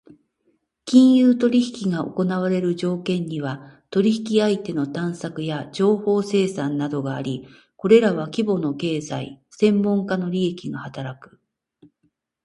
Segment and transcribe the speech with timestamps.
[0.83, 11.39] 金融取引が行われる条件には、取引相手の探索や情報生産などがあり、これらは規模の経済・専門家の利益が働く。